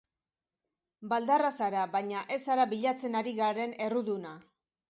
[1.11, 4.35] Baldarra zara baina ez zara bilatzen ari garen erruduna.